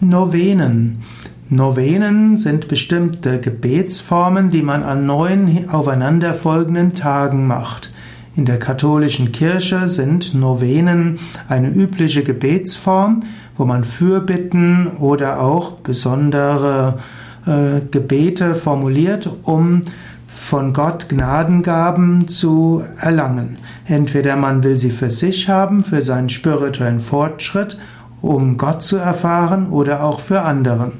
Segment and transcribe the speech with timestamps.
[0.00, 1.02] Novenen.
[1.50, 7.92] Novenen sind bestimmte Gebetsformen, die man an neun aufeinanderfolgenden Tagen macht.
[8.34, 11.18] In der katholischen Kirche sind Novenen
[11.48, 13.20] eine übliche Gebetsform,
[13.58, 16.98] wo man Fürbitten oder auch besondere
[17.46, 19.82] äh, Gebete formuliert, um
[20.28, 23.58] von Gott Gnadengaben zu erlangen.
[23.84, 27.76] Entweder man will sie für sich haben, für seinen spirituellen Fortschritt,
[28.22, 30.92] um Gott zu erfahren oder auch für anderen.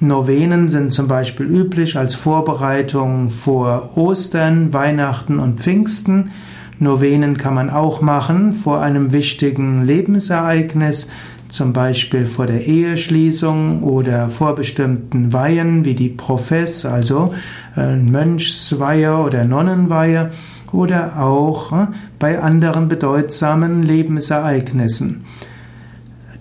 [0.00, 6.30] Novenen sind zum Beispiel üblich als Vorbereitung vor Ostern, Weihnachten und Pfingsten.
[6.78, 11.08] Novenen kann man auch machen vor einem wichtigen Lebensereignis,
[11.48, 17.32] zum Beispiel vor der Eheschließung oder vor bestimmten Weihen wie die Profess, also
[17.76, 20.32] äh, Mönchsweihe oder Nonnenweihe
[20.72, 21.86] oder auch äh,
[22.18, 25.24] bei anderen bedeutsamen Lebensereignissen.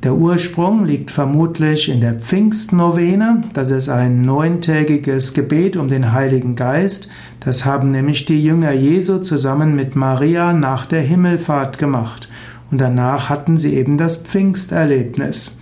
[0.04, 3.44] Der Ursprung liegt vermutlich in der Pfingstnovene.
[3.54, 7.08] Das ist ein neuntägiges Gebet um den Heiligen Geist.
[7.40, 12.28] Das haben nämlich die Jünger Jesu zusammen mit Maria nach der Himmelfahrt gemacht.
[12.70, 15.56] Und danach hatten sie eben das Pfingsterlebnis.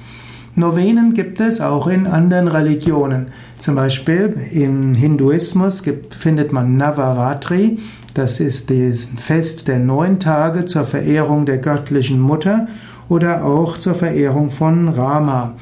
[0.55, 3.27] Novenen gibt es auch in anderen Religionen.
[3.59, 7.77] Zum Beispiel im Hinduismus gibt, findet man Navaratri.
[8.15, 12.67] Das ist das Fest der neun Tage zur Verehrung der göttlichen Mutter
[13.11, 15.55] oder auch zur Verehrung von Rama.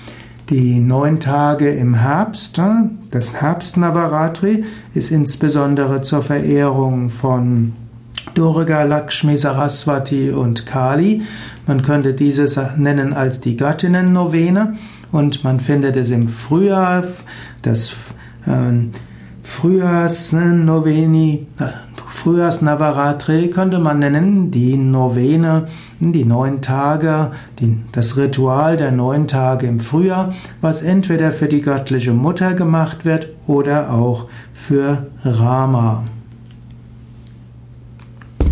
[0.52, 2.62] Die neun Tage im Herbst,
[3.10, 7.74] das Herbst-Navaratri, ist insbesondere zur Verehrung von
[8.36, 11.24] Durga, Lakshmi, Saraswati und Kali.
[11.66, 14.76] Man könnte dieses nennen als die Göttinnen-Novene
[15.12, 17.04] und man findet es im Frühjahr,
[17.64, 17.96] das
[18.46, 18.74] äh,
[19.42, 21.66] Frühjahrsnoveni, äh,
[22.20, 25.68] Frühjahrsnavaratri könnte man nennen, die Novene,
[26.02, 31.62] die neun Tage, die, das Ritual der neun Tage im Frühjahr, was entweder für die
[31.62, 36.04] göttliche Mutter gemacht wird oder auch für Rama.